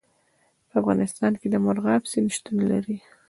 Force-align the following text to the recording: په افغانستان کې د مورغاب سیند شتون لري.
په 0.69 0.73
افغانستان 0.81 1.33
کې 1.39 1.47
د 1.49 1.55
مورغاب 1.63 2.01
سیند 2.11 2.29
شتون 2.35 2.57
لري. 2.71 2.97